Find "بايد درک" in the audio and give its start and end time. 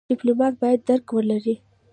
0.61-1.07